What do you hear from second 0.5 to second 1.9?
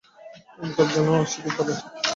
অনুতাপও যেন আসে গোপালের।